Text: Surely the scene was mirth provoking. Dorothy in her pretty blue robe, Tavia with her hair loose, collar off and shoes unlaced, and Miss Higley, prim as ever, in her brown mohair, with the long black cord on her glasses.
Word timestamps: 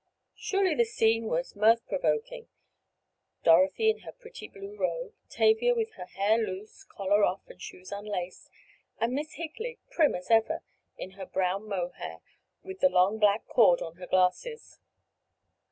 Surely 0.35 0.73
the 0.73 0.83
scene 0.83 1.25
was 1.27 1.55
mirth 1.55 1.87
provoking. 1.87 2.47
Dorothy 3.43 3.91
in 3.91 3.99
her 3.99 4.11
pretty 4.11 4.47
blue 4.47 4.75
robe, 4.75 5.13
Tavia 5.29 5.75
with 5.75 5.91
her 5.91 6.07
hair 6.07 6.39
loose, 6.39 6.83
collar 6.83 7.23
off 7.23 7.41
and 7.47 7.61
shoes 7.61 7.91
unlaced, 7.91 8.49
and 8.99 9.13
Miss 9.13 9.33
Higley, 9.33 9.77
prim 9.91 10.15
as 10.15 10.31
ever, 10.31 10.63
in 10.97 11.11
her 11.11 11.27
brown 11.27 11.67
mohair, 11.69 12.21
with 12.63 12.79
the 12.79 12.89
long 12.89 13.19
black 13.19 13.45
cord 13.47 13.83
on 13.83 13.97
her 13.97 14.07
glasses. 14.07 14.79